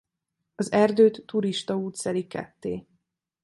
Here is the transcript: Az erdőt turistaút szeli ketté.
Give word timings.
Az 0.55 0.71
erdőt 0.71 1.23
turistaút 1.25 1.95
szeli 1.95 2.27
ketté. 2.27 2.87